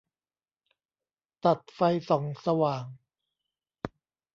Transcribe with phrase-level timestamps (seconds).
[1.45, 2.85] ตัดไฟส่องสว่าง